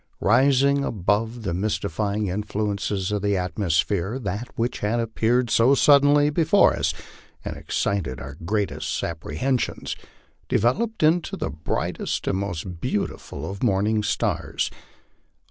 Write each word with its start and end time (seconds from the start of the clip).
Rising 0.19 0.83
above 0.83 1.43
the 1.43 1.53
mystify 1.53 2.15
ing 2.15 2.25
influences 2.25 3.11
of 3.11 3.21
the 3.21 3.37
atmosphere, 3.37 4.17
that 4.17 4.47
which 4.55 4.79
had 4.79 4.99
appeared 4.99 5.51
so 5.51 5.75
suddenly 5.75 6.31
before 6.31 6.73
us, 6.75 6.91
and 7.45 7.55
excited 7.55 8.19
our 8.19 8.33
greatest 8.43 9.03
apprehensions, 9.03 9.95
developed 10.49 11.03
into 11.03 11.37
the 11.37 11.51
brightest 11.51 12.25
and 12.27 12.39
most 12.39 12.79
beautiful 12.81 13.47
of 13.47 13.61
morning 13.61 14.01
stars. 14.01 14.71